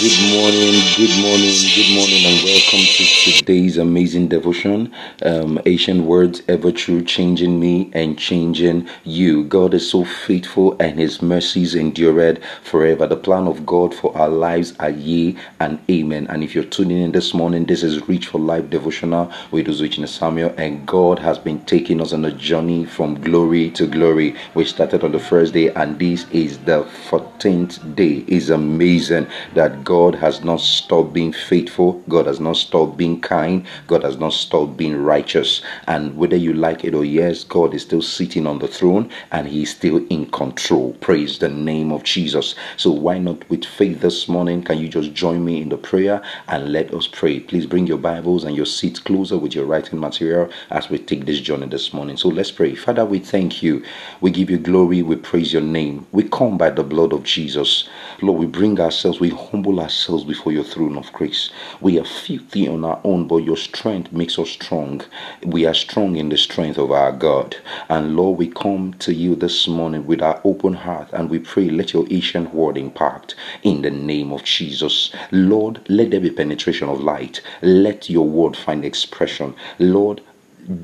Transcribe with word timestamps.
Good 0.00 0.30
morning, 0.30 0.80
good 0.96 1.22
morning, 1.22 1.54
good 1.74 1.94
morning, 1.96 2.24
and 2.24 2.44
welcome 2.44 2.80
to 2.80 3.04
today's 3.32 3.78
amazing 3.78 4.28
devotion. 4.28 4.94
Um, 5.22 5.60
Ancient 5.66 6.04
words 6.04 6.42
ever 6.48 6.70
true, 6.70 7.02
changing 7.02 7.58
me 7.58 7.90
and 7.94 8.16
changing 8.16 8.88
you. 9.04 9.44
God 9.44 9.74
is 9.74 9.90
so 9.90 10.04
faithful, 10.04 10.76
and 10.80 11.00
His 11.00 11.20
mercies 11.20 11.74
endureth 11.74 12.38
forever. 12.62 13.08
The 13.08 13.16
plan 13.16 13.48
of 13.48 13.66
God 13.66 13.92
for 13.92 14.16
our 14.16 14.28
lives 14.28 14.74
are 14.78 14.90
ye 14.90 15.36
and 15.58 15.80
amen. 15.90 16.28
And 16.28 16.44
if 16.44 16.54
you're 16.54 16.64
tuning 16.64 17.02
in 17.02 17.10
this 17.12 17.34
morning, 17.34 17.64
this 17.66 17.82
is 17.82 18.06
Reach 18.06 18.28
for 18.28 18.38
Life 18.38 18.70
devotional 18.70 19.32
with 19.50 19.66
Uzuchina 19.66 20.06
Samuel, 20.06 20.54
and 20.58 20.86
God 20.86 21.18
has 21.18 21.38
been 21.38 21.64
taking 21.64 22.00
us 22.00 22.12
on 22.12 22.24
a 22.24 22.32
journey 22.32 22.84
from 22.84 23.20
glory 23.20 23.70
to 23.72 23.88
glory. 23.88 24.36
We 24.54 24.64
started 24.64 25.02
on 25.02 25.10
the 25.10 25.18
first 25.18 25.54
day, 25.54 25.70
and 25.74 25.98
this 25.98 26.24
is 26.30 26.58
the 26.58 26.84
14th 27.10 27.96
day. 27.96 28.24
It's 28.28 28.50
amazing 28.50 29.26
that 29.54 29.84
God 29.88 30.16
has 30.16 30.44
not 30.44 30.60
stopped 30.60 31.14
being 31.14 31.32
faithful, 31.32 31.94
God 32.10 32.26
has 32.26 32.40
not 32.40 32.58
stopped 32.58 32.98
being 32.98 33.22
kind, 33.22 33.66
God 33.86 34.02
has 34.02 34.18
not 34.18 34.34
stopped 34.34 34.76
being 34.76 35.02
righteous. 35.02 35.62
And 35.86 36.14
whether 36.18 36.36
you 36.36 36.52
like 36.52 36.84
it 36.84 36.94
or 36.94 37.06
yes, 37.06 37.42
God 37.42 37.72
is 37.72 37.84
still 37.84 38.02
sitting 38.02 38.46
on 38.46 38.58
the 38.58 38.68
throne 38.68 39.10
and 39.32 39.48
He 39.48 39.62
is 39.62 39.70
still 39.70 40.06
in 40.10 40.30
control. 40.30 40.92
Praise 41.00 41.38
the 41.38 41.48
name 41.48 41.90
of 41.90 42.04
Jesus. 42.04 42.54
So, 42.76 42.90
why 42.90 43.16
not 43.16 43.48
with 43.48 43.64
faith 43.64 44.02
this 44.02 44.28
morning? 44.28 44.62
Can 44.62 44.76
you 44.76 44.90
just 44.90 45.14
join 45.14 45.42
me 45.42 45.62
in 45.62 45.70
the 45.70 45.78
prayer 45.78 46.20
and 46.48 46.70
let 46.70 46.92
us 46.92 47.06
pray? 47.06 47.40
Please 47.40 47.64
bring 47.64 47.86
your 47.86 47.96
Bibles 47.96 48.44
and 48.44 48.54
your 48.54 48.66
seats 48.66 49.00
closer 49.00 49.38
with 49.38 49.54
your 49.54 49.64
writing 49.64 49.98
material 50.00 50.50
as 50.68 50.90
we 50.90 50.98
take 50.98 51.24
this 51.24 51.40
journey 51.40 51.66
this 51.66 51.94
morning. 51.94 52.18
So, 52.18 52.28
let's 52.28 52.50
pray. 52.50 52.74
Father, 52.74 53.06
we 53.06 53.20
thank 53.20 53.62
you. 53.62 53.82
We 54.20 54.32
give 54.32 54.50
you 54.50 54.58
glory. 54.58 55.00
We 55.00 55.16
praise 55.16 55.54
your 55.54 55.62
name. 55.62 56.06
We 56.12 56.24
come 56.28 56.58
by 56.58 56.68
the 56.68 56.82
blood 56.82 57.14
of 57.14 57.24
Jesus. 57.24 57.88
Lord, 58.20 58.40
we 58.40 58.46
bring 58.46 58.80
ourselves, 58.80 59.20
we 59.20 59.30
humble 59.30 59.78
ourselves 59.78 60.24
before 60.24 60.52
your 60.52 60.64
throne 60.64 60.96
of 60.96 61.12
grace. 61.12 61.50
We 61.80 62.00
are 62.00 62.04
filthy 62.04 62.66
on 62.66 62.84
our 62.84 63.00
own, 63.04 63.28
but 63.28 63.44
your 63.44 63.56
strength 63.56 64.12
makes 64.12 64.38
us 64.38 64.50
strong. 64.50 65.02
We 65.44 65.66
are 65.66 65.74
strong 65.74 66.16
in 66.16 66.28
the 66.28 66.36
strength 66.36 66.78
of 66.78 66.90
our 66.90 67.12
God. 67.12 67.56
And 67.88 68.16
Lord, 68.16 68.38
we 68.38 68.48
come 68.48 68.94
to 69.00 69.14
you 69.14 69.36
this 69.36 69.68
morning 69.68 70.04
with 70.06 70.20
our 70.20 70.40
open 70.44 70.74
heart 70.74 71.08
and 71.12 71.30
we 71.30 71.38
pray, 71.38 71.70
let 71.70 71.92
your 71.92 72.06
ancient 72.10 72.52
word 72.52 72.76
impact 72.76 73.36
in 73.62 73.82
the 73.82 73.90
name 73.90 74.32
of 74.32 74.42
Jesus. 74.42 75.12
Lord, 75.30 75.80
let 75.88 76.10
there 76.10 76.20
be 76.20 76.30
penetration 76.30 76.88
of 76.88 77.00
light. 77.00 77.40
Let 77.62 78.10
your 78.10 78.26
word 78.26 78.56
find 78.56 78.84
expression. 78.84 79.54
Lord, 79.78 80.22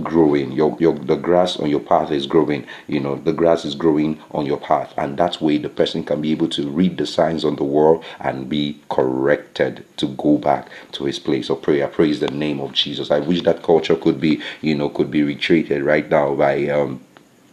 growing. 0.04 0.52
Your 0.54 0.76
your 0.80 0.94
the 0.96 1.16
grass 1.16 1.58
on 1.58 1.70
your 1.70 1.80
path 1.82 2.12
is 2.12 2.28
growing. 2.28 2.66
You 2.88 3.00
know 3.02 3.16
the 3.16 3.34
grass 3.34 3.66
is 3.66 3.76
growing 3.76 4.22
on 4.32 4.46
your 4.46 4.60
path. 4.60 4.94
And 4.98 5.18
that 5.18 5.42
way 5.42 5.58
the 5.58 5.70
person 5.70 6.04
can 6.04 6.22
be 6.22 6.32
able 6.32 6.50
to 6.50 6.70
read 6.70 6.98
the 6.98 7.06
signs 7.08 7.46
on 7.46 7.56
the 7.58 7.64
wall 7.64 8.04
and 8.20 8.50
be 8.50 8.80
corrected 8.90 9.86
to 9.98 10.08
go 10.10 10.38
back 10.38 10.70
to 10.94 11.06
his 11.06 11.20
place 11.20 11.50
of 11.50 11.62
prayer. 11.62 11.88
Praise 11.88 12.20
the 12.20 12.30
name 12.32 12.60
of 12.62 12.74
jesus. 12.74 13.12
I 13.12 13.20
wish 13.20 13.44
that 13.44 13.64
culture 13.64 13.96
could 13.96 14.22
be 14.22 14.42
you 14.62 14.76
know 14.76 14.90
could 14.90 15.12
be 15.12 15.24
retreated 15.24 15.84
right 15.84 16.10
now 16.10 16.36
by 16.36 16.68
um 16.70 17.02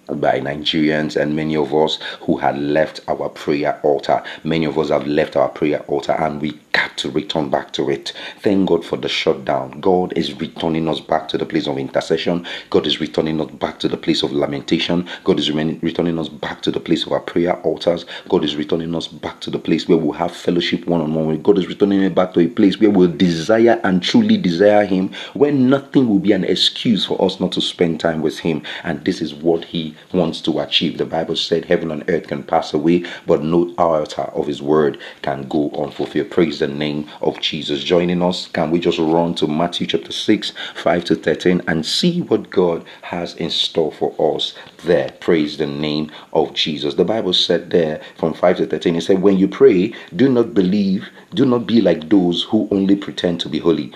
by 0.09 0.41
Nigerians 0.41 1.21
and 1.21 1.37
many 1.37 1.57
of 1.57 1.75
us 1.75 1.99
who 2.23 2.39
had 2.39 2.59
left 2.59 3.01
our 3.09 3.29
prayer 3.31 3.81
altar. 3.85 4.23
Many 4.45 4.67
of 4.67 4.79
us 4.79 4.91
have 4.91 5.07
left 5.07 5.37
our 5.37 5.49
prayer 5.51 5.81
altar 5.89 6.13
and 6.13 6.41
we 6.43 6.59
got 6.73 6.97
to 6.99 7.11
return 7.11 7.51
back 7.51 7.73
to 7.75 7.91
it. 7.91 8.13
Thank 8.41 8.69
God 8.69 8.85
for 8.85 8.97
the 8.97 9.09
shutdown. 9.09 9.81
God 9.81 10.13
is 10.17 10.35
returning 10.41 10.89
us 10.89 11.01
back 11.01 11.29
to 11.29 11.39
the 11.39 11.47
place 11.47 11.67
of 11.67 11.79
intercession. 11.79 12.47
God 12.71 12.87
is 12.87 13.01
returning 13.01 13.41
us 13.41 13.51
back 13.53 13.79
to 13.81 13.89
the 13.89 13.97
place 13.97 14.23
of 14.23 14.33
lamentation. 14.33 15.09
God 15.25 15.39
is 15.39 15.51
returning 15.53 16.19
us 16.19 16.29
back 16.29 16.63
to 16.63 16.71
the 16.71 16.81
place 16.81 17.07
of 17.07 17.13
our 17.13 17.21
prayer 17.21 17.55
altars. 17.63 18.07
God 18.29 18.45
is 18.45 18.57
returning 18.57 18.95
us 18.95 19.09
back 19.09 19.41
to 19.43 19.51
the 19.51 19.59
place 19.59 19.89
where 19.89 19.99
we'll 19.99 20.13
have 20.13 20.33
fellowship 20.35 20.87
one 20.87 21.01
on 21.01 21.15
one. 21.15 21.27
with 21.29 21.43
God 21.43 21.59
is 21.59 21.69
returning 21.69 22.05
us 22.05 22.13
back 22.13 22.35
to 22.35 22.41
a 22.41 22.49
place 22.49 22.79
where 22.81 22.91
we'll 22.91 23.13
desire 23.13 23.81
and 23.85 24.03
truly 24.03 24.37
desire 24.37 24.85
Him, 24.87 25.13
where 25.35 25.53
nothing 25.53 26.09
will 26.09 26.19
be 26.19 26.33
an 26.33 26.45
excuse 26.45 27.05
for 27.05 27.23
us 27.25 27.41
not 27.41 27.53
to 27.53 27.61
spend 27.61 28.01
time 28.01 28.23
with 28.23 28.39
Him. 28.41 28.63
And 28.85 29.05
this 29.05 29.21
is 29.21 29.35
what 29.35 29.65
He 29.67 29.95
wants 30.13 30.41
to 30.43 30.61
achieve. 30.61 30.99
The 30.99 31.07
Bible 31.07 31.37
said 31.37 31.67
heaven 31.67 31.91
and 31.91 32.05
earth 32.09 32.29
can 32.29 32.43
pass 32.43 32.73
away, 32.75 33.05
but 33.27 33.43
no 33.43 33.75
altar 33.79 34.23
of 34.23 34.47
His 34.47 34.63
word 34.63 34.99
can 35.23 35.49
go 35.49 35.71
unfulfilled. 35.71 36.31
Praise 36.31 36.62
the 36.63 36.69
name 36.69 37.09
of 37.21 37.41
Jesus. 37.41 37.83
Joining 37.83 38.23
us, 38.23 38.47
can 38.47 38.71
we 38.71 38.79
just 38.79 39.01
run 39.01 39.35
to 39.35 39.49
Matthew 39.49 39.85
chapter 39.85 40.13
6, 40.13 40.53
5 40.77 41.05
to 41.07 41.17
13 41.17 41.61
and 41.67 41.85
see 41.85 42.21
what 42.21 42.51
God 42.51 42.85
has 43.03 43.35
in 43.35 43.51
store 43.51 43.91
for 43.91 44.15
us 44.37 44.55
there? 44.85 45.11
Praise 45.19 45.59
the 45.59 45.67
name 45.67 46.13
of 46.33 46.55
Jesus. 46.55 46.95
The 46.95 47.05
Bible 47.05 47.33
said 47.33 47.71
there 47.71 48.01
from 48.17 48.33
5 48.33 48.59
to 48.59 48.67
13, 48.67 48.95
it 48.95 49.01
said, 49.01 49.21
When 49.21 49.39
you 49.39 49.49
pray, 49.49 49.93
do 50.15 50.29
not 50.29 50.55
believe, 50.55 51.09
do 51.35 51.45
not 51.45 51.67
be 51.67 51.81
like 51.81 52.09
those 52.09 52.45
who 52.45 52.69
only 52.71 52.95
pretend 52.95 53.41
to 53.41 53.49
be 53.49 53.59
holy 53.59 53.93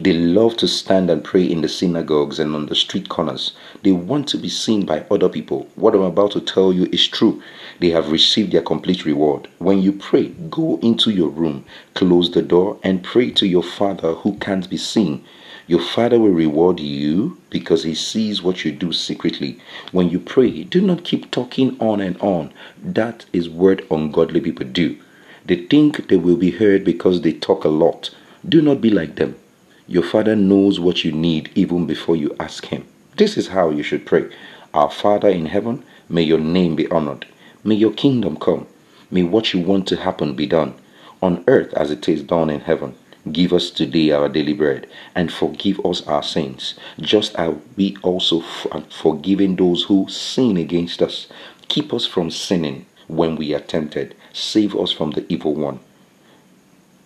they 0.00 0.12
love 0.12 0.56
to 0.56 0.66
stand 0.66 1.08
and 1.08 1.22
pray 1.22 1.44
in 1.44 1.60
the 1.60 1.68
synagogues 1.68 2.40
and 2.40 2.52
on 2.56 2.66
the 2.66 2.74
street 2.74 3.08
corners. 3.08 3.52
They 3.84 3.92
want 3.92 4.26
to 4.28 4.38
be 4.38 4.48
seen 4.48 4.84
by 4.84 5.06
other 5.08 5.28
people. 5.28 5.68
What 5.76 5.94
I'm 5.94 6.00
about 6.02 6.32
to 6.32 6.40
tell 6.40 6.72
you 6.72 6.88
is 6.90 7.06
true. 7.06 7.40
They 7.78 7.90
have 7.90 8.10
received 8.10 8.50
their 8.50 8.62
complete 8.62 9.04
reward. 9.04 9.46
When 9.58 9.80
you 9.82 9.92
pray, 9.92 10.30
go 10.50 10.80
into 10.82 11.12
your 11.12 11.28
room, 11.28 11.64
close 11.94 12.32
the 12.32 12.42
door, 12.42 12.76
and 12.82 13.04
pray 13.04 13.30
to 13.32 13.46
your 13.46 13.62
Father 13.62 14.14
who 14.14 14.36
can't 14.38 14.68
be 14.68 14.76
seen. 14.76 15.24
Your 15.68 15.80
Father 15.80 16.18
will 16.18 16.30
reward 16.32 16.80
you 16.80 17.38
because 17.50 17.84
He 17.84 17.94
sees 17.94 18.42
what 18.42 18.64
you 18.64 18.72
do 18.72 18.92
secretly. 18.92 19.60
When 19.92 20.10
you 20.10 20.18
pray, 20.18 20.64
do 20.64 20.80
not 20.80 21.04
keep 21.04 21.30
talking 21.30 21.76
on 21.78 22.00
and 22.00 22.20
on. 22.20 22.52
That 22.82 23.26
is 23.32 23.48
what 23.48 23.88
ungodly 23.92 24.40
people 24.40 24.66
do. 24.66 24.98
They 25.46 25.66
think 25.66 26.08
they 26.08 26.16
will 26.16 26.36
be 26.36 26.50
heard 26.50 26.84
because 26.84 27.20
they 27.20 27.32
talk 27.32 27.64
a 27.64 27.68
lot. 27.68 28.10
Do 28.46 28.60
not 28.60 28.80
be 28.80 28.90
like 28.90 29.14
them. 29.14 29.36
Your 29.86 30.02
Father 30.02 30.34
knows 30.34 30.80
what 30.80 31.04
you 31.04 31.12
need 31.12 31.50
even 31.54 31.86
before 31.86 32.16
you 32.16 32.34
ask 32.40 32.64
Him. 32.64 32.86
This 33.18 33.36
is 33.36 33.48
how 33.48 33.68
you 33.68 33.82
should 33.82 34.06
pray. 34.06 34.30
Our 34.72 34.90
Father 34.90 35.28
in 35.28 35.44
heaven, 35.44 35.84
may 36.08 36.22
your 36.22 36.38
name 36.38 36.74
be 36.74 36.88
honored. 36.88 37.26
May 37.62 37.74
your 37.74 37.92
kingdom 37.92 38.38
come. 38.38 38.66
May 39.10 39.24
what 39.24 39.52
you 39.52 39.60
want 39.60 39.86
to 39.88 39.96
happen 39.96 40.34
be 40.34 40.46
done, 40.46 40.74
on 41.20 41.44
earth 41.48 41.74
as 41.74 41.90
it 41.90 42.08
is 42.08 42.22
done 42.22 42.48
in 42.48 42.60
heaven. 42.60 42.94
Give 43.30 43.52
us 43.52 43.70
today 43.70 44.10
our 44.10 44.30
daily 44.30 44.54
bread, 44.54 44.88
and 45.14 45.30
forgive 45.30 45.78
us 45.84 46.06
our 46.06 46.22
sins, 46.22 46.74
just 46.98 47.34
as 47.34 47.54
we 47.76 47.98
also 48.02 48.42
uh, 48.72 48.80
forgiven 48.88 49.56
those 49.56 49.82
who 49.84 50.08
sin 50.08 50.56
against 50.56 51.02
us. 51.02 51.26
Keep 51.68 51.92
us 51.92 52.06
from 52.06 52.30
sinning 52.30 52.86
when 53.06 53.36
we 53.36 53.54
are 53.54 53.60
tempted. 53.60 54.14
Save 54.32 54.74
us 54.76 54.92
from 54.92 55.10
the 55.10 55.30
evil 55.30 55.54
one. 55.54 55.80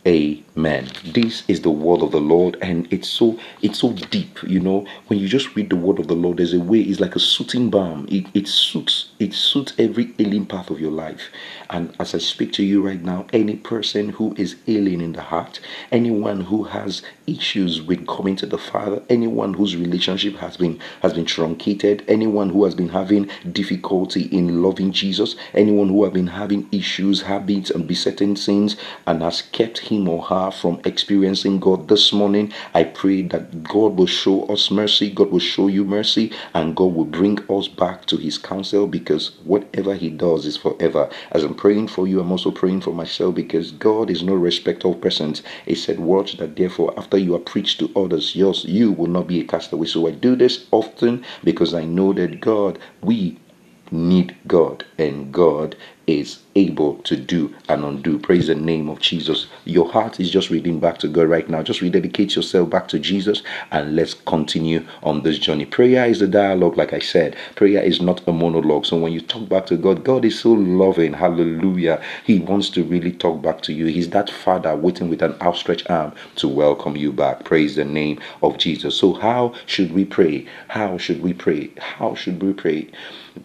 Amen. 0.07 0.89
This 1.05 1.45
is 1.47 1.63
the 1.63 1.71
word 1.71 2.03
of 2.03 2.11
the 2.11 2.21
Lord, 2.21 2.57
and 2.61 2.93
it's 2.93 3.09
so 3.09 3.39
it's 3.63 3.79
so 3.79 3.93
deep. 3.93 4.43
You 4.43 4.59
know, 4.59 4.85
when 5.07 5.21
you 5.21 5.29
just 5.29 5.55
read 5.55 5.71
the 5.71 5.77
word 5.77 6.01
of 6.01 6.09
the 6.09 6.15
Lord, 6.15 6.39
there's 6.39 6.55
a 6.55 6.59
way. 6.59 6.81
It's 6.81 6.99
like 6.99 7.15
a 7.15 7.21
soothing 7.21 7.71
balm. 7.71 8.09
It 8.11 8.27
it 8.35 8.49
suits 8.49 9.13
it 9.21 9.33
suits 9.33 9.75
every 9.79 10.13
ailing 10.19 10.47
path 10.47 10.71
of 10.71 10.81
your 10.81 10.91
life. 10.91 11.31
And 11.71 11.95
as 12.01 12.17
I 12.17 12.19
speak 12.19 12.53
to 12.55 12.65
you 12.65 12.85
right 12.85 13.01
now, 13.01 13.27
any 13.33 13.57
person 13.57 14.09
who 14.09 14.35
is 14.37 14.57
ailing 14.67 15.03
in 15.03 15.13
the 15.13 15.23
heart, 15.23 15.61
anyone 15.93 16.41
who 16.41 16.65
has 16.65 17.03
issues 17.27 17.83
with 17.83 18.07
coming 18.07 18.37
to 18.37 18.47
the 18.47 18.59
Father, 18.59 19.03
anyone 19.09 19.55
whose 19.55 19.77
relationship 19.77 20.37
has 20.37 20.57
been 20.57 20.81
has 21.03 21.15
been 21.15 21.27
truncated, 21.27 22.05
anyone 22.09 22.51
who 22.51 22.65
has 22.65 22.75
been 22.75 22.89
having 22.89 23.31
difficulty 23.53 24.23
in 24.25 24.63
loving 24.63 24.91
Jesus, 24.93 25.37
anyone 25.55 25.89
who 25.89 26.03
has 26.05 26.13
been 26.13 26.29
having 26.29 26.69
issues, 26.73 27.23
habits, 27.23 27.71
and 27.71 27.87
besetting 27.87 28.37
sins, 28.37 28.77
and 29.07 29.23
has 29.23 29.43
kept 29.43 29.79
him 29.89 30.09
or 30.09 30.23
her 30.23 30.51
from 30.51 30.81
experiencing 30.85 31.59
God 31.61 31.89
this 31.89 32.13
morning, 32.13 32.53
I 32.75 32.85
pray 32.85 33.23
that 33.23 33.65
God 33.65 33.97
will 33.97 34.07
show 34.07 34.45
us 34.45 34.71
mercy, 34.71 35.11
God 35.11 35.31
will 35.31 35.39
show 35.41 35.67
you 35.69 35.85
mercy, 35.85 36.33
and 36.55 36.77
God 36.77 36.95
will 36.95 37.05
bring 37.05 37.39
us 37.51 37.69
back 37.69 38.07
to 38.07 38.17
his 38.17 38.39
counsel 38.39 38.87
because 38.87 39.33
whatever 39.45 39.95
he 39.95 40.11
does 40.11 40.47
is 40.47 40.57
forever. 40.57 41.09
As 41.33 41.43
I'm 41.43 41.55
praying 41.55 41.89
for 41.89 42.07
you, 42.07 42.21
I'm 42.21 42.31
also 42.31 42.51
praying 42.51 42.83
for 42.83 42.93
myself 42.93 43.35
because 43.35 43.73
God 43.73 44.11
is 44.11 44.23
no 44.23 44.35
respecter 44.35 44.89
of 44.89 45.01
persons. 45.01 45.43
He 45.67 45.75
said, 45.75 45.99
Watch 45.99 46.37
that 46.37 46.57
therefore 46.57 46.95
after 46.99 47.19
you 47.19 47.35
are 47.35 47.41
preached 47.41 47.81
to 47.81 47.91
others, 47.97 48.37
yours 48.37 48.65
you 48.65 48.93
will 48.93 49.07
not 49.09 49.27
be 49.27 49.41
a 49.41 49.45
castaway. 49.45 49.87
So 49.87 50.07
I 50.07 50.13
do 50.13 50.37
this 50.37 50.67
often 50.71 51.25
because 51.45 51.75
I 51.75 51.85
know 51.85 52.13
that 52.13 52.41
God, 52.41 52.79
we 53.03 53.39
need 53.93 54.37
God, 54.47 54.85
and 54.99 55.33
God 55.33 55.77
is 56.09 56.39
able 56.57 56.95
to 57.03 57.17
do 57.17 57.55
and 57.69 57.85
undo. 57.85 58.19
Praise 58.19 58.47
the 58.47 58.55
name 58.55 58.89
of 58.89 58.99
Jesus. 58.99 59.47
Your 59.65 59.91
heart 59.93 60.19
is 60.19 60.31
just 60.31 60.49
reading 60.49 60.81
back 60.81 60.99
to 60.99 61.09
God 61.09 61.29
right 61.29 61.49
now. 61.49 61.63
Just 61.63 61.83
rededicate 61.83 62.35
yourself 62.35 62.71
back 62.71 62.89
to 62.89 62.99
Jesus 62.99 63.43
and 63.71 63.95
let's 63.95 64.15
continue 64.15 64.87
on 65.03 65.23
this 65.23 65.39
journey. 65.39 65.67
Prayer 65.67 66.07
is 66.07 66.23
a 66.23 66.27
dialogue, 66.27 66.79
like 66.79 66.95
I 66.95 66.99
said. 66.99 67.37
Prayer 67.57 67.83
is 67.83 68.01
not 68.01 68.27
a 68.27 68.33
monologue. 68.33 68.87
So 68.87 68.97
when 68.97 69.13
you 69.13 69.21
talk 69.21 69.49
back 69.51 69.67
to 69.67 69.77
God, 69.77 70.03
God 70.03 70.25
is 70.25 70.41
so 70.41 70.53
loving. 70.53 71.13
Hallelujah. 71.13 72.03
He 72.25 72.41
wants 72.41 72.71
to 72.71 72.83
really 72.85 73.13
talk 73.13 73.43
back 73.43 73.61
to 73.63 73.75
you. 73.75 73.87
He's 73.87 74.09
that 74.11 74.31
father 74.31 74.75
waiting 74.75 75.11
with 75.11 75.21
an 75.23 75.37
outstretched 75.43 75.91
arm 75.91 76.15
to 76.37 76.49
welcome 76.49 76.97
you 76.97 77.13
back. 77.13 77.45
Praise 77.45 77.77
the 77.77 77.85
name 77.85 78.19
of 78.43 78.57
Jesus. 78.57 78.97
So, 78.97 79.13
how 79.13 79.55
should 79.67 79.93
we 79.93 80.07
pray? 80.07 80.47
How 80.69 80.97
should 80.97 81.23
we 81.23 81.35
pray? 81.35 81.71
How 81.79 82.15
should 82.15 82.43
we 82.43 82.55
pray? 82.55 82.89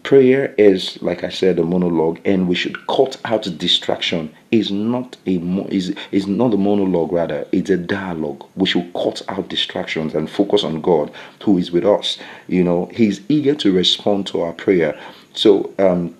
Prayer 0.02 0.54
is, 0.58 1.00
like 1.02 1.24
I 1.24 1.28
said, 1.28 1.58
a 1.58 1.62
monologue, 1.62 2.20
and 2.24 2.48
we 2.48 2.54
should 2.54 2.86
cut 2.86 3.20
out 3.24 3.42
distraction. 3.58 4.34
Is 4.50 4.70
not 4.70 5.16
a 5.26 5.36
is 5.70 5.94
is 6.12 6.26
not 6.26 6.54
a 6.54 6.56
monologue, 6.56 7.12
rather, 7.12 7.46
it's 7.52 7.70
a 7.70 7.76
dialogue. 7.76 8.44
We 8.56 8.66
should 8.66 8.92
cut 8.94 9.22
out 9.28 9.48
distractions 9.48 10.14
and 10.14 10.28
focus 10.30 10.64
on 10.64 10.80
God, 10.80 11.10
who 11.42 11.58
is 11.58 11.70
with 11.72 11.84
us. 11.84 12.18
You 12.48 12.64
know, 12.64 12.86
He's 12.86 13.20
eager 13.28 13.54
to 13.56 13.72
respond 13.72 14.26
to 14.28 14.42
our 14.42 14.52
prayer. 14.52 14.98
So, 15.34 15.72
um, 15.78 16.14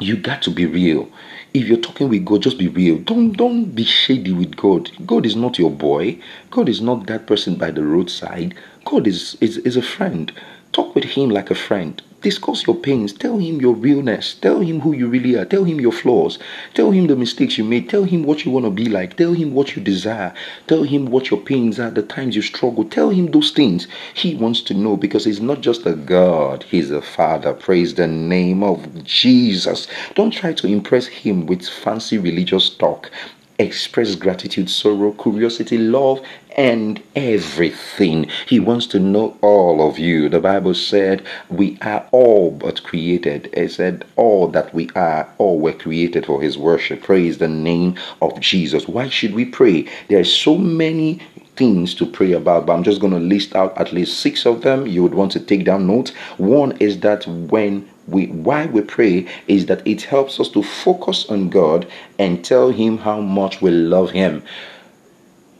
you 0.00 0.16
got 0.16 0.42
to 0.42 0.50
be 0.50 0.66
real 0.66 1.08
if 1.54 1.68
you're 1.68 1.76
talking 1.76 2.08
with 2.08 2.24
God, 2.24 2.42
just 2.42 2.58
be 2.58 2.68
real. 2.68 2.98
Don't 2.98 3.32
don't 3.32 3.74
be 3.74 3.84
shady 3.84 4.32
with 4.32 4.56
God. 4.56 4.90
God 5.06 5.26
is 5.26 5.36
not 5.36 5.58
your 5.58 5.70
boy. 5.70 6.18
God 6.50 6.68
is 6.68 6.80
not 6.80 7.06
that 7.06 7.26
person 7.26 7.56
by 7.56 7.70
the 7.70 7.84
roadside. 7.84 8.54
God 8.84 9.06
is 9.06 9.36
is, 9.40 9.58
is 9.58 9.76
a 9.76 9.82
friend. 9.82 10.32
Talk 10.72 10.94
with 10.94 11.04
him 11.04 11.28
like 11.28 11.50
a 11.50 11.54
friend. 11.54 12.00
Discuss 12.22 12.68
your 12.68 12.76
pains. 12.76 13.12
Tell 13.12 13.38
him 13.38 13.60
your 13.60 13.74
realness. 13.74 14.34
Tell 14.34 14.60
him 14.60 14.80
who 14.80 14.92
you 14.92 15.08
really 15.08 15.36
are. 15.36 15.44
Tell 15.44 15.64
him 15.64 15.80
your 15.80 15.90
flaws. 15.90 16.38
Tell 16.72 16.92
him 16.92 17.08
the 17.08 17.16
mistakes 17.16 17.58
you 17.58 17.64
made. 17.64 17.90
Tell 17.90 18.04
him 18.04 18.22
what 18.22 18.44
you 18.44 18.52
want 18.52 18.64
to 18.64 18.70
be 18.70 18.86
like. 18.86 19.16
Tell 19.16 19.32
him 19.32 19.54
what 19.54 19.74
you 19.74 19.82
desire. 19.82 20.32
Tell 20.68 20.84
him 20.84 21.06
what 21.06 21.32
your 21.32 21.40
pains 21.40 21.80
are, 21.80 21.90
the 21.90 22.02
times 22.02 22.36
you 22.36 22.42
struggle. 22.42 22.84
Tell 22.84 23.10
him 23.10 23.32
those 23.32 23.50
things. 23.50 23.88
He 24.14 24.36
wants 24.36 24.60
to 24.62 24.74
know 24.74 24.96
because 24.96 25.24
he's 25.24 25.40
not 25.40 25.62
just 25.62 25.84
a 25.84 25.94
God, 25.94 26.64
he's 26.70 26.92
a 26.92 27.02
Father. 27.02 27.52
Praise 27.52 27.96
the 27.96 28.06
name 28.06 28.62
of 28.62 29.02
Jesus. 29.02 29.88
Don't 30.14 30.30
try 30.30 30.52
to 30.52 30.68
impress 30.68 31.06
him 31.06 31.46
with 31.46 31.68
fancy 31.68 32.18
religious 32.18 32.70
talk 32.70 33.10
express 33.58 34.14
gratitude, 34.14 34.68
sorrow, 34.68 35.12
curiosity, 35.12 35.78
love, 35.78 36.20
and 36.56 37.02
everything. 37.16 38.28
He 38.46 38.60
wants 38.60 38.86
to 38.88 38.98
know 38.98 39.36
all 39.40 39.88
of 39.88 39.98
you. 39.98 40.28
The 40.28 40.40
Bible 40.40 40.74
said 40.74 41.22
we 41.48 41.78
are 41.82 42.06
all 42.12 42.50
but 42.50 42.82
created. 42.82 43.48
It 43.52 43.70
said 43.72 44.04
all 44.16 44.48
that 44.48 44.74
we 44.74 44.90
are, 44.90 45.28
all 45.38 45.58
were 45.58 45.72
created 45.72 46.26
for 46.26 46.42
his 46.42 46.58
worship. 46.58 47.02
Praise 47.02 47.38
the 47.38 47.48
name 47.48 47.96
of 48.20 48.38
Jesus. 48.40 48.88
Why 48.88 49.08
should 49.08 49.34
we 49.34 49.44
pray? 49.44 49.88
There 50.08 50.20
are 50.20 50.24
so 50.24 50.56
many 50.56 51.20
things 51.56 51.94
to 51.94 52.06
pray 52.06 52.32
about, 52.32 52.66
but 52.66 52.72
I'm 52.72 52.82
just 52.82 53.00
going 53.00 53.12
to 53.12 53.18
list 53.18 53.54
out 53.54 53.76
at 53.78 53.92
least 53.92 54.20
six 54.20 54.46
of 54.46 54.62
them. 54.62 54.86
You 54.86 55.02
would 55.02 55.14
want 55.14 55.32
to 55.32 55.40
take 55.40 55.64
down 55.64 55.86
notes. 55.86 56.10
One 56.38 56.72
is 56.78 57.00
that 57.00 57.26
when 57.26 57.88
we 58.12 58.26
why 58.26 58.66
we 58.66 58.82
pray 58.82 59.26
is 59.48 59.66
that 59.66 59.86
it 59.86 60.02
helps 60.02 60.38
us 60.38 60.48
to 60.50 60.62
focus 60.62 61.26
on 61.28 61.48
God 61.50 61.86
and 62.18 62.44
tell 62.44 62.70
him 62.70 62.98
how 62.98 63.20
much 63.20 63.60
we 63.62 63.70
love 63.70 64.10
him 64.10 64.42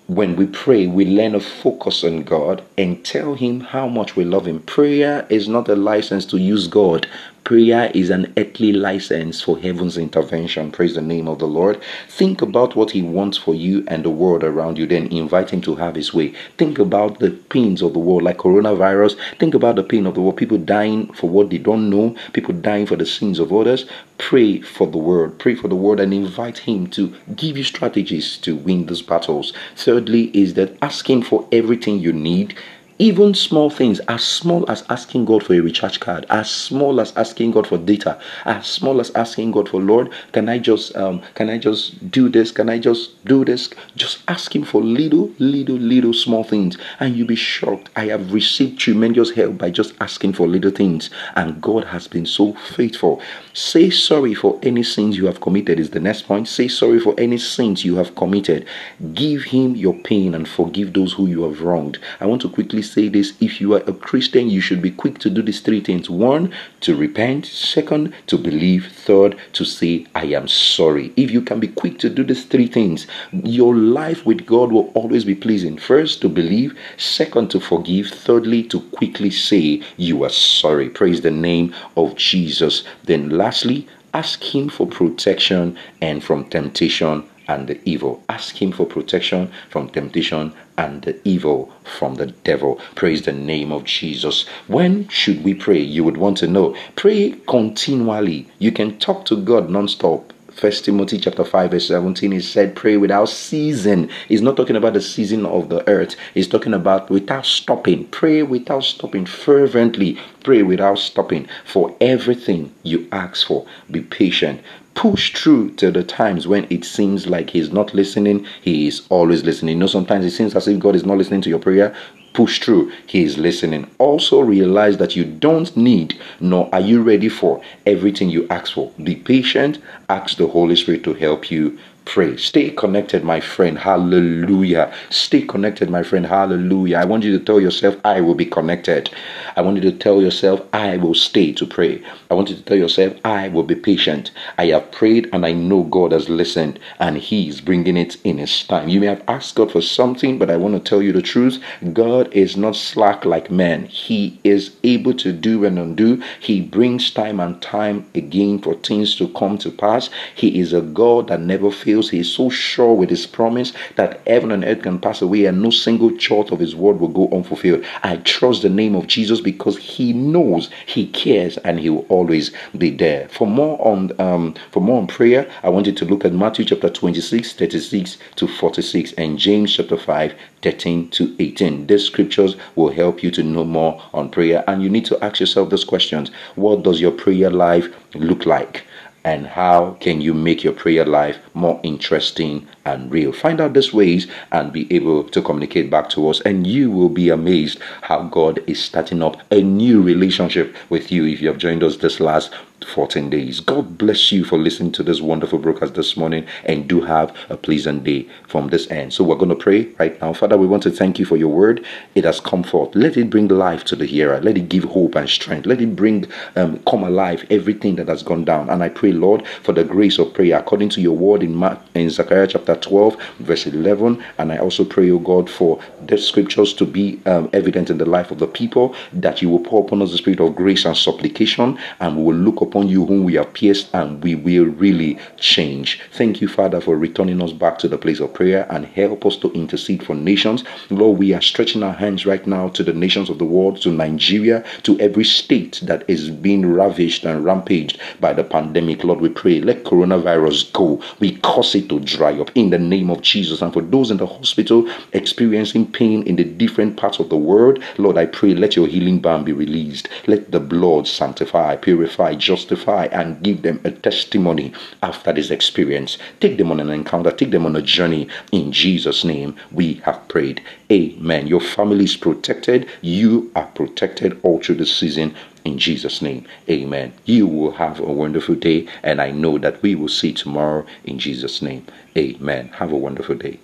when 0.09 0.37
we 0.37 0.47
pray, 0.47 0.87
we 0.87 1.07
learn 1.07 1.33
to 1.33 1.41
focus 1.41 2.05
on 2.05 2.23
God 2.25 2.63
and 2.77 3.05
tell 3.05 3.35
Him 3.35 3.61
how 3.61 3.89
much 3.89 4.17
we 4.17 4.25
love 4.25 4.47
Him. 4.47 4.61
Prayer 4.61 5.27
is 5.31 5.49
not 5.49 5.69
a 5.69 5.77
license 5.77 6.27
to 6.27 6.39
use 6.39 6.69
God, 6.69 7.07
Prayer 7.45 7.91
is 7.93 8.09
an 8.11 8.33
earthly 8.37 8.73
license 8.73 9.43
for 9.43 9.59
heaven's 9.59 9.99
intervention. 9.99 10.71
Praise 10.71 10.95
the 10.95 11.03
name 11.03 11.27
of 11.27 11.41
the 11.41 11.47
Lord. 11.47 11.81
Think 12.09 12.41
about 12.41 12.77
what 12.77 12.93
He 12.93 13.03
wants 13.03 13.37
for 13.37 13.53
you 13.53 13.85
and 13.89 14.05
the 14.05 14.11
world 14.11 14.45
around 14.45 14.79
you, 14.79 14.87
then 14.87 15.09
invite 15.09 15.51
Him 15.51 15.61
to 15.63 15.75
have 15.75 15.97
His 15.97 16.15
way. 16.15 16.35
Think 16.57 16.79
about 16.79 17.19
the 17.19 17.33
pains 17.33 17.83
of 17.83 17.95
the 17.95 17.99
world, 17.99 18.23
like 18.23 18.39
coronavirus. 18.39 19.17
Think 19.41 19.55
about 19.55 19.75
the 19.75 19.83
pain 19.83 20.07
of 20.07 20.15
the 20.15 20.21
world, 20.21 20.37
people 20.37 20.57
dying 20.57 21.13
for 21.15 21.29
what 21.29 21.51
they 21.51 21.59
don't 21.59 21.91
know, 21.91 22.15
people 22.33 22.55
dying 22.55 22.87
for 22.87 22.95
the 22.95 23.07
sins 23.07 23.41
of 23.41 23.53
others. 23.53 23.87
Pray 24.19 24.61
for 24.61 24.87
the 24.87 24.99
world, 24.99 25.41
pray 25.41 25.57
for 25.57 25.67
the 25.67 25.75
world, 25.75 25.99
and 25.99 26.15
invite 26.15 26.59
Him 26.59 26.87
to 26.91 27.13
give 27.35 27.59
you 27.59 27.65
strategies 27.65 28.37
to 28.39 28.55
win 28.55 28.87
these 28.87 29.03
battles. 29.03 29.53
Thirdly, 29.75 30.31
is 30.33 30.55
that 30.55 30.79
ask 30.81 31.11
Him 31.11 31.23
for 31.23 31.49
everything 31.51 31.99
you 31.99 32.13
need 32.13 32.55
Even 33.03 33.35
small 33.35 33.69
things, 33.69 33.99
as 34.07 34.23
small 34.23 34.65
as 34.71 34.85
asking 34.89 35.25
God 35.25 35.43
for 35.43 35.55
a 35.55 35.59
recharge 35.59 35.99
card, 35.99 36.25
as 36.31 36.49
small 36.49 37.01
as 37.01 37.13
asking 37.17 37.51
God 37.51 37.67
for 37.67 37.77
data, 37.77 38.17
as 38.45 38.65
small 38.69 39.01
as 39.01 39.11
asking 39.17 39.51
God 39.51 39.69
for 39.69 39.81
Lord, 39.81 40.09
can 40.31 40.49
I 40.49 40.59
just 40.59 40.95
um, 40.95 41.21
can 41.35 41.51
I 41.51 41.59
just 41.59 42.13
do 42.13 42.29
this? 42.29 42.53
Can 42.53 42.69
I 42.69 42.79
just 42.79 43.25
do 43.25 43.45
this? 43.45 43.71
Just 43.97 44.23
ask 44.29 44.55
Him 44.55 44.63
for 44.63 44.81
little, 44.81 45.33
little, 45.41 45.75
little 45.75 46.13
small 46.13 46.45
things, 46.45 46.79
and 47.01 47.17
you'll 47.17 47.27
be 47.27 47.35
shocked. 47.35 47.91
I 47.97 48.05
have 48.05 48.33
received 48.33 48.79
tremendous 48.79 49.33
help 49.33 49.59
by 49.59 49.71
just 49.71 49.95
asking 50.01 50.35
for 50.35 50.47
little 50.47 50.71
things, 50.71 51.11
and 51.35 51.61
God 51.61 51.87
has 51.87 52.07
been 52.07 52.25
so 52.25 52.53
faithful. 52.53 53.21
Say 53.53 53.91
sorry 53.91 54.35
for 54.35 54.61
any 54.63 54.85
sins 54.85 55.17
you 55.17 55.27
have 55.27 55.41
committed. 55.41 55.81
Is 55.81 55.91
the 55.91 55.99
next 55.99 56.23
point. 56.23 56.47
Say 56.47 56.69
sorry 56.69 57.01
for 57.01 57.19
any 57.19 57.39
sins 57.39 57.85
you 57.85 57.97
have 57.97 58.15
committed. 58.15 58.65
Give 59.13 59.43
Him 59.43 59.75
your 59.75 59.95
pain 59.95 60.37
and 60.37 60.47
forgive 60.49 60.93
those 60.93 61.15
who 61.15 61.27
you 61.27 61.43
have 61.43 61.63
wronged. 61.63 61.99
I 62.21 62.27
want 62.27 62.43
to 62.43 62.49
quickly 62.49 62.83
say 62.93 63.09
this 63.09 63.33
if 63.41 63.61
you 63.61 63.75
are 63.75 63.83
a 63.87 63.93
Christian, 63.93 64.51
you 64.51 64.61
should 64.61 64.83
be 64.83 64.91
quick 64.91 65.19
to 65.21 65.31
do 65.31 65.43
these 65.43 65.61
three 65.61 65.81
things 65.81 66.11
one, 66.11 66.53
to 66.81 66.95
repent, 66.95 67.47
second, 67.47 68.13
to 68.27 68.37
believe, 68.37 68.93
third, 68.93 69.37
to 69.55 69.65
say, 69.65 70.07
I 70.15 70.27
am 70.27 70.49
sorry. 70.49 71.13
If 71.17 71.31
you 71.31 71.41
can 71.41 71.59
be 71.61 71.69
quick 71.69 71.99
to 72.01 72.11
do 72.11 72.23
these 72.23 72.45
three 72.45 72.67
things, 72.67 73.07
your 73.33 73.75
life 73.75 74.27
with 74.27 74.47
God 74.47 74.73
will 74.73 74.91
always 74.95 75.25
be 75.25 75.35
pleasing. 75.35 75.79
First, 75.79 76.21
to 76.23 76.29
believe, 76.29 76.79
second, 76.97 77.51
to 77.53 77.61
forgive, 77.61 78.09
thirdly, 78.09 78.63
to 78.65 78.81
quickly 78.81 79.31
say, 79.31 79.83
You 79.97 80.25
are 80.25 80.31
sorry. 80.31 80.89
Praise 80.89 81.23
the 81.23 81.31
name 81.31 81.75
of 81.97 82.17
Jesus. 82.17 82.85
Then, 83.05 83.31
lastly, 83.31 83.89
ask 84.13 84.43
Him 84.55 84.69
for 84.69 84.87
protection 84.87 85.77
and 86.01 86.23
from 86.23 86.45
temptation 86.51 87.25
and 87.53 87.69
the 87.69 87.79
evil. 87.85 88.23
Ask 88.29 88.61
Him 88.61 88.73
for 88.73 88.87
protection 88.87 89.53
from 89.69 89.91
temptation 89.91 90.55
and 90.79 91.03
the 91.03 91.21
evil 91.29 91.71
from 91.85 92.15
the 92.15 92.27
devil. 92.27 92.81
Praise 92.95 93.23
the 93.23 93.33
name 93.33 93.71
of 93.71 93.85
Jesus. 93.85 94.47
When 94.67 95.09
should 95.09 95.45
we 95.45 95.55
pray? 95.55 95.81
You 95.81 96.03
would 96.05 96.17
want 96.17 96.39
to 96.39 96.47
know. 96.47 96.75
Pray 96.97 97.33
continually. 97.47 98.49
You 98.59 98.73
can 98.73 98.99
talk 98.99 99.27
to 99.27 99.37
God 99.37 99.69
non-stop. 99.69 100.33
First 100.53 100.85
Timothy 100.85 101.19
chapter 101.19 101.45
5 101.45 101.71
verse 101.71 101.89
17 101.89 102.31
is 102.35 102.51
said 102.51 102.77
pray 102.77 102.99
without 102.99 103.31
season. 103.31 104.11
He's 104.29 104.43
not 104.43 104.57
talking 104.57 104.77
about 104.77 104.93
the 104.93 105.01
season 105.01 105.47
of 105.47 105.71
the 105.71 105.87
earth. 105.89 106.15
He's 106.35 106.47
talking 106.47 106.75
about 106.75 107.09
without 107.09 107.47
stopping. 107.47 108.07
Pray 108.09 108.43
without 108.43 108.85
stopping 108.85 109.25
fervently. 109.25 110.19
Pray 110.45 110.63
without 110.63 110.99
stopping 110.99 111.49
for 111.65 111.97
everything 112.03 112.75
you 112.83 113.09
ask 113.13 113.47
for. 113.47 113.67
Be 113.91 114.03
patient 114.03 114.61
push 114.95 115.33
through 115.35 115.71
to 115.73 115.91
the 115.91 116.05
times 116.05 116.47
when 116.47 116.67
it 116.71 116.85
seems 116.85 117.27
like 117.27 117.51
he's 117.51 117.73
not 117.73 117.95
listening 117.95 118.47
he 118.61 118.87
is 118.87 119.07
always 119.09 119.45
listening. 119.45 119.77
You 119.77 119.81
know 119.81 119.87
sometimes 119.87 120.25
it 120.25 120.33
seems 120.33 120.55
as 120.55 120.69
if 120.69 120.79
god 120.79 120.97
is 120.97 121.05
not 121.05 121.19
listening 121.19 121.43
to 121.43 121.49
your 121.49 121.59
prayer 121.59 121.95
push 122.33 122.61
through 122.61 122.91
he 123.07 123.23
is 123.25 123.39
listening. 123.39 123.91
Also 123.99 124.41
realize 124.41 124.97
that 124.99 125.17
you 125.17 125.25
don't 125.25 125.77
need 125.77 126.19
nor 126.41 126.69
are 126.73 126.81
you 126.81 127.03
ready 127.03 127.29
for 127.29 127.63
everything 127.87 128.31
you 128.31 128.47
ask 128.49 128.73
for. 128.73 128.91
Be 129.03 129.17
patient 129.17 129.79
ask 130.09 130.37
the 130.37 130.47
holy 130.47 130.77
spirit 130.77 131.05
to 131.05 131.15
help 131.15 131.51
you 131.51 131.79
pray. 132.05 132.37
Stay 132.37 132.71
connected, 132.71 133.25
my 133.25 133.41
friend. 133.41 133.79
Hallelujah. 133.79 134.93
Stay 135.11 135.43
connected, 135.43 135.91
my 135.91 136.03
friend. 136.03 136.27
Hallelujah. 136.27 136.99
I 136.99 137.05
want 137.05 137.25
you 137.25 137.39
to 137.39 137.45
tell 137.45 137.61
yourself, 137.61 137.97
I 138.05 138.21
will 138.21 138.35
be 138.35 138.47
connected. 138.47 139.11
I 139.57 139.63
want 139.63 139.77
you 139.83 139.91
to 139.91 139.97
tell 139.97 140.21
yourself, 140.21 140.61
I 140.73 140.97
will 140.97 141.15
stay 141.15 141.53
to 141.53 141.67
pray. 141.67 142.03
I 142.31 142.35
want 142.35 142.51
you 142.51 142.57
to 142.57 142.63
tell 142.63 142.77
yourself, 142.77 143.15
I 143.25 143.49
will 143.49 143.63
be 143.63 143.75
patient. 143.75 144.31
I 144.59 144.67
have 144.67 144.91
prayed 144.91 145.29
and 145.33 145.47
I 145.47 145.53
know 145.53 145.85
God 145.85 146.13
has 146.13 146.29
listened 146.29 146.79
and 146.99 147.17
He 147.19 147.49
is 147.49 147.61
bringing 147.61 147.97
it 147.97 148.17
in 148.25 148.39
His 148.39 148.65
time. 148.65 148.89
You 148.89 149.01
may 149.01 149.07
have 149.07 149.25
asked 149.29 149.55
God 149.55 149.73
for 149.73 149.83
something, 149.83 150.39
but 150.39 150.51
I 150.51 150.57
want 150.57 150.75
to 150.75 150.81
tell 150.81 151.03
you 151.03 151.13
the 151.13 151.23
truth. 151.23 151.63
God 151.93 152.33
is 152.33 152.57
not 152.57 152.77
slack 152.77 153.25
like 153.25 153.51
man. 153.51 153.87
He 153.87 154.41
is 154.45 154.73
able 154.83 155.15
to 155.15 155.33
do 155.33 155.65
and 155.65 155.79
undo. 155.79 156.23
He 156.41 156.61
brings 156.61 157.11
time 157.11 157.41
and 157.41 157.61
time 157.63 158.07
again 158.15 158.59
for 158.61 158.75
things 158.75 159.17
to 159.17 159.29
come 159.29 159.59
to 159.59 159.71
pass. 159.71 160.11
He 160.35 160.59
is 160.59 160.73
a 160.73 160.81
God 160.81 161.29
that 161.29 161.41
never 161.41 161.71
fails 161.71 161.92
fails, 161.93 162.11
he 162.11 162.21
is 162.21 162.33
so 162.33 162.49
sure 162.49 162.95
with 162.95 163.11
his 163.11 163.27
promise 163.27 163.73
that 163.97 164.21
heaven 164.27 164.51
and 164.51 164.65
earth 164.65 164.83
can 164.83 164.99
pass 164.99 165.21
away 165.21 165.45
and 165.45 165.61
no 165.61 165.71
single 165.71 166.11
jot 166.17 166.51
of 166.51 166.59
his 166.59 166.75
word 166.75 166.99
will 166.99 167.09
go 167.09 167.29
unfulfilled. 167.37 167.85
I 168.03 168.17
trust 168.17 168.63
the 168.63 168.69
name 168.69 168.95
of 168.95 169.07
Jesus 169.07 169.41
because 169.41 169.77
he 169.77 170.13
knows, 170.13 170.71
he 170.87 171.07
cares, 171.09 171.59
and 171.59 171.79
he 171.79 171.91
will 171.91 172.07
always 172.09 172.51
be 172.79 172.91
there. 172.91 173.29
For 173.29 173.47
more 173.47 173.77
on 173.87 174.13
um, 174.21 174.55
for 174.71 174.81
more 174.81 174.99
on 175.01 175.07
prayer, 175.07 175.51
I 175.63 175.69
want 175.69 175.87
you 175.87 175.93
to 175.93 176.05
look 176.05 176.25
at 176.25 176.33
Matthew 176.33 176.65
chapter 176.65 176.89
26, 176.89 177.53
36 177.53 178.19
to 178.37 178.49
46, 178.49 179.13
and 179.13 179.39
James 179.39 179.75
chapter 179.75 179.99
5, 179.99 180.35
13 180.63 181.11
to 181.11 181.37
18. 181.39 181.87
These 181.87 182.05
scriptures 182.05 182.57
will 182.75 182.93
help 182.93 183.23
you 183.23 183.31
to 183.33 183.43
know 183.43 183.65
more 183.65 184.03
on 184.15 184.31
prayer, 184.31 184.65
and 184.67 184.83
you 184.83 184.89
need 184.89 185.05
to 185.07 185.23
ask 185.23 185.41
yourself 185.41 185.71
these 185.71 185.85
questions: 185.85 186.31
What 186.55 186.83
does 186.83 187.01
your 187.01 187.13
prayer 187.13 187.51
life 187.51 187.89
look 188.15 188.47
like? 188.47 188.85
And 189.25 189.47
how 189.47 189.97
can 190.01 190.21
you 190.21 190.35
make 190.35 190.65
your 190.65 190.73
prayer 190.73 191.05
life 191.05 191.39
more 191.55 191.81
interesting 191.83 192.67
and 192.85 193.11
real? 193.11 193.33
Find 193.33 193.61
out 193.61 193.75
these 193.75 193.93
ways 193.93 194.27
and 194.51 194.73
be 194.73 194.93
able 194.95 195.25
to 195.25 195.43
communicate 195.43 195.91
back 195.91 196.09
to 196.11 196.29
us 196.29 196.41
and 196.41 196.67
you 196.67 196.91
will 196.91 197.09
be 197.09 197.29
amazed 197.29 197.79
how 198.03 198.23
god 198.23 198.63
is 198.67 198.83
starting 198.83 199.23
up 199.23 199.37
a 199.51 199.63
new 199.63 200.03
relationship 200.03 200.75
with 200.91 201.13
you 201.13 201.27
if 201.27 201.41
you 201.41 201.49
have 201.49 201.59
joined 201.59 201.83
us 201.83 201.97
this 201.97 202.21
last 202.21 202.53
14 202.85 203.31
days. 203.31 203.61
God 203.61 203.99
bless 203.99 204.33
you 204.33 204.45
for 204.45 204.59
listening 204.59 204.93
to 204.93 205.03
this 205.03 205.21
wonderful 205.21 205.59
broadcast 205.59 205.95
this 205.95 206.17
morning 206.17 206.47
and 206.65 206.89
do 206.89 207.01
have 207.01 207.37
a 207.49 207.57
pleasant 207.57 208.05
day 208.05 208.29
from 208.47 208.69
this 208.69 208.91
end. 208.91 209.13
So 209.13 209.25
we're 209.25 209.37
going 209.37 209.49
to 209.49 209.55
pray 209.55 209.87
right 209.99 210.21
now. 210.21 210.33
Father, 210.33 210.57
we 210.57 210.67
want 210.67 210.83
to 210.85 210.91
thank 210.91 211.19
you 211.19 211.25
for 211.25 211.37
your 211.37 211.49
word. 211.49 211.85
It 212.15 212.25
has 212.25 212.41
come 212.41 212.63
forth. 212.63 212.95
Let 212.95 213.17
it 213.17 213.31
bring 213.31 213.49
life 213.49 213.85
to 213.85 213.97
the 213.97 214.07
hearer. 214.07 214.41
Let 214.41 214.57
it 214.57 214.69
give 214.69 214.85
hope 214.85 215.15
and 215.15 215.29
strength. 215.29 215.67
Let 215.67 215.81
it 215.81 215.97
bring, 215.97 216.27
um, 216.57 216.79
come 216.85 217.05
alive 217.05 217.47
everything 217.51 217.97
that 217.97 218.09
has 218.09 218.23
gone 218.23 218.45
down. 218.45 218.71
And 218.71 218.83
I 218.83 218.89
pray, 218.89 219.13
Lord, 219.13 219.47
for 219.63 219.73
the 219.73 219.85
grace 219.85 220.19
of 220.19 220.35
prayer 220.35 220.59
according 220.59 220.91
to 220.91 221.01
your 221.01 221.17
word 221.17 221.43
in, 221.43 221.55
Mark, 221.55 221.79
in 221.95 222.11
Zechariah 222.11 222.49
chapter 222.49 222.77
12, 222.77 223.17
verse 223.39 223.67
11. 223.67 224.23
And 224.39 224.53
I 224.53 224.59
also 224.59 224.85
pray, 224.85 225.11
O 225.11 225.19
God, 225.19 225.49
for 225.49 225.81
the 226.07 226.19
scriptures 226.19 226.75
to 226.75 226.87
be 226.87 227.21
um, 227.27 227.49
evident 227.53 227.91
in 227.91 227.99
the 227.99 228.05
life 228.05 228.31
of 228.31 228.39
the 228.39 228.47
people, 228.47 228.95
that 229.13 229.43
you 229.43 229.49
will 229.49 229.61
pour 229.61 229.85
upon 229.85 230.03
us 230.03 230.13
the 230.13 230.19
spirit 230.19 230.41
of 230.41 230.55
grace 230.55 230.85
and 230.85 230.97
supplication, 230.97 231.79
and 232.01 232.17
we 232.17 232.23
will 232.25 232.35
look 232.35 232.63
up 232.63 232.72
upon 232.73 232.89
you 232.89 233.05
whom 233.05 233.25
we 233.25 233.35
have 233.35 233.53
pierced, 233.53 233.91
and 233.93 234.23
we 234.25 234.35
will 234.35 234.65
really 234.65 235.19
change. 235.37 236.01
Thank 236.13 236.41
you, 236.41 236.49
Father, 236.49 236.81
for 236.81 236.97
returning 236.97 237.43
us 237.43 237.53
back 237.53 237.79
to 237.81 237.87
the 237.87 237.99
place 237.99 238.19
of 238.19 238.33
prayer 238.33 238.67
and 238.71 238.87
help 238.87 239.27
us 239.27 239.37
to 239.37 239.53
intercede 239.53 240.03
for 240.03 240.15
nations. 240.15 240.65
Lord, 240.89 241.19
we 241.19 241.35
are 241.35 241.43
stretching 241.43 241.83
our 241.83 241.93
hands 241.93 242.25
right 242.25 242.47
now 242.47 242.71
to 242.71 242.83
the 242.83 242.95
nations 242.95 243.29
of 243.29 243.37
the 243.39 243.45
world, 243.45 243.83
to 243.83 243.91
Nigeria, 243.91 244.65
to 244.85 244.99
every 245.01 245.25
state 245.25 245.81
that 245.83 246.09
is 246.09 246.31
being 246.31 246.65
ravished 246.65 247.25
and 247.25 247.45
rampaged 247.45 248.01
by 248.21 248.33
the 248.33 248.43
pandemic. 248.43 249.05
Lord, 249.05 249.21
we 249.21 249.29
pray, 249.29 249.61
let 249.61 249.85
coronavirus 249.85 250.73
go. 250.73 251.03
We 251.21 251.37
cause 251.41 251.75
it 251.75 251.91
to 251.91 252.01
dry 252.01 252.41
up 252.41 252.53
in 252.55 252.71
the 252.71 252.79
name 252.79 253.11
of 253.11 253.21
Jesus. 253.21 253.61
And 253.61 253.75
for 253.75 253.83
those 253.83 254.11
in 254.11 254.17
the 254.17 254.27
hospital 254.27 254.91
experiencing 255.13 255.93
pain 255.93 256.23
in 256.23 256.37
the 256.37 256.45
different 256.45 256.97
parts 256.97 257.19
of 257.19 257.29
the 257.29 257.37
world, 257.37 257.83
Lord, 257.99 258.17
I 258.17 258.25
pray, 258.25 258.55
let 258.55 258.77
your 258.77 258.87
healing 258.87 259.19
balm 259.19 259.45
be 259.45 259.53
released. 259.53 260.09
Let 260.27 260.51
the 260.51 260.61
blood 260.61 261.07
sanctify, 261.07 261.77
purify, 261.77 262.35
just 262.35 262.62
justify 262.63 263.07
and 263.07 263.43
give 263.43 263.63
them 263.63 263.81
a 263.83 263.91
testimony 263.91 264.73
after 265.03 265.33
this 265.33 265.51
experience. 265.51 266.17
Take 266.39 266.59
them 266.59 266.71
on 266.71 266.79
an 266.79 266.91
encounter, 266.91 267.33
take 267.33 267.51
them 267.51 267.67
on 267.67 267.75
a 267.75 267.83
journey. 267.83 268.29
In 268.53 268.71
Jesus' 268.71 269.25
name, 269.25 269.57
we 269.73 269.95
have 270.05 270.29
prayed. 270.29 270.63
Amen. 270.91 271.49
Your 271.49 271.61
family 271.61 272.05
is 272.05 272.17
protected. 272.17 272.89
You 273.01 273.51
are 273.57 273.67
protected 273.67 274.39
all 274.45 274.61
through 274.61 274.77
the 274.77 274.87
season. 274.87 275.35
In 275.65 275.79
Jesus' 275.79 276.23
name, 276.23 276.45
amen. 276.69 277.13
You 277.25 277.47
will 277.47 277.73
have 277.73 278.01
a 278.01 278.13
wonderful 278.13 278.57
day, 278.57 278.89
and 279.03 279.21
I 279.21 279.31
know 279.31 279.59
that 279.59 279.81
we 279.81 279.95
will 279.95 280.09
see 280.09 280.33
tomorrow 280.33 280.85
in 281.05 281.19
Jesus' 281.19 281.63
name. 281.63 281.87
Amen. 282.17 282.69
Have 282.79 282.93
a 282.93 282.97
wonderful 282.97 283.37
day. 283.37 283.59